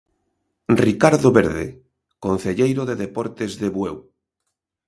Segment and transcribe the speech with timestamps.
[0.85, 1.65] Ricardo Verde,
[2.25, 3.97] concelleiro de Deportes de Bueu.